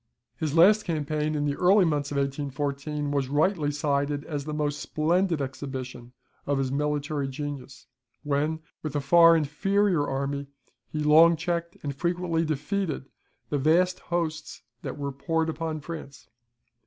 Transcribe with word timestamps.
His 0.35 0.57
last 0.57 0.83
campaign, 0.83 1.35
in 1.35 1.45
the 1.45 1.55
early 1.57 1.85
months 1.85 2.09
of 2.09 2.17
1814, 2.17 3.11
was 3.11 3.27
rightly 3.29 3.69
cited 3.69 4.23
as 4.25 4.45
the 4.45 4.51
most 4.51 4.79
splendid 4.79 5.41
exhibition 5.43 6.13
of 6.47 6.57
his 6.57 6.71
military 6.71 7.27
genius, 7.27 7.85
when, 8.23 8.61
with 8.81 8.95
a 8.95 8.99
far 8.99 9.37
inferior 9.37 10.07
army, 10.07 10.47
he 10.89 11.01
long 11.03 11.35
checked 11.35 11.77
and 11.83 11.95
frequently 11.95 12.43
defeated 12.43 13.09
the 13.51 13.59
vast 13.59 13.99
hosts 13.99 14.63
that 14.81 14.97
were 14.97 15.11
poured 15.11 15.49
upon 15.51 15.79
France. 15.81 16.27